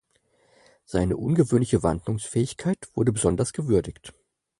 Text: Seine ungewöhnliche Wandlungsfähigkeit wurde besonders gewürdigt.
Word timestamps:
Seine 0.83 1.15
ungewöhnliche 1.15 1.83
Wandlungsfähigkeit 1.83 2.87
wurde 2.95 3.11
besonders 3.11 3.53
gewürdigt. 3.53 4.15